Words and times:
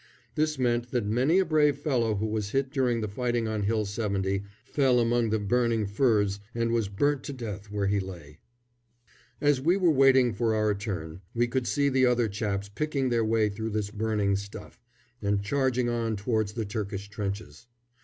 This 0.33 0.57
meant 0.57 0.89
that 0.89 1.05
many 1.05 1.37
a 1.37 1.45
brave 1.45 1.77
fellow 1.77 2.15
who 2.15 2.25
was 2.25 2.49
hit 2.49 2.71
during 2.71 3.01
the 3.01 3.07
fighting 3.07 3.47
on 3.47 3.61
Hill 3.61 3.85
70 3.85 4.41
fell 4.65 4.99
among 4.99 5.29
the 5.29 5.37
burning 5.37 5.85
furze 5.85 6.39
and 6.55 6.71
was 6.71 6.89
burned 6.89 7.21
to 7.25 7.31
death 7.33 7.69
where 7.69 7.85
he 7.85 7.99
lay. 7.99 8.39
[Illustration: 8.39 8.39
To 8.41 8.71
face 8.71 8.89
p. 8.89 9.45
4. 9.45 9.45
CHOCOLATE 9.45 9.45
HILL.] 9.45 9.49
As 9.51 9.61
we 9.61 9.77
were 9.87 9.93
waiting 9.95 10.33
for 10.33 10.55
our 10.55 10.73
turn, 10.73 11.21
we 11.35 11.47
could 11.47 11.67
see 11.67 11.89
the 11.89 12.05
other 12.07 12.27
chaps 12.27 12.67
picking 12.67 13.09
their 13.09 13.23
way 13.23 13.47
through 13.49 13.69
this 13.69 13.91
burning 13.91 14.35
stuff, 14.37 14.79
and 15.21 15.43
charging 15.43 15.87
on 15.87 16.15
towards 16.15 16.53
the 16.53 16.65
Turkish 16.65 17.07
trenches. 17.07 17.67